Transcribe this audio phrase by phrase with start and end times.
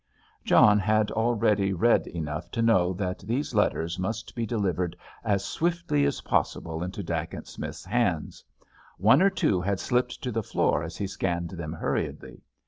[0.43, 6.05] John had already read enough to know that these letters must be delivered as swiftly
[6.05, 8.43] as possible into Dacent Smith's hands.
[8.97, 12.41] One or two had slipped to the floor as he scanned them hurriedly.